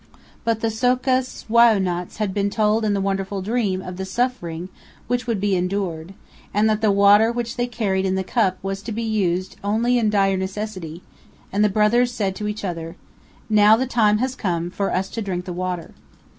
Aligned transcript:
But 0.43 0.61
the 0.61 0.71
So'kus 0.71 1.45
Wai'unats 1.47 2.15
had 2.17 2.33
been 2.33 2.49
told 2.49 2.83
in 2.83 2.95
the 2.95 2.99
wonderful 3.01 3.43
dream 3.43 3.83
of 3.83 3.97
the 3.97 4.03
suffering 4.03 4.69
which 5.05 5.27
would 5.27 5.39
be 5.39 5.55
endured, 5.55 6.15
and 6.55 6.67
that 6.67 6.81
the 6.81 6.89
water 6.89 7.31
which 7.31 7.55
they 7.55 7.67
carried 7.67 8.03
in 8.03 8.15
the 8.15 8.23
cup 8.23 8.57
was 8.63 8.81
to 8.81 8.91
be 8.91 9.03
used 9.03 9.57
only 9.63 9.99
in 9.99 10.09
dire 10.09 10.37
necessity; 10.37 11.03
and 11.51 11.63
the 11.63 11.69
brothers 11.69 12.11
said 12.11 12.35
to 12.37 12.47
each 12.47 12.65
other: 12.65 12.95
"Now 13.47 13.75
the 13.77 13.85
time 13.85 14.17
has 14.17 14.33
come 14.33 14.71
for 14.71 14.91
us 14.91 15.07
to 15.09 15.21
drink 15.21 15.45
the 15.45 15.53
water." 15.53 15.91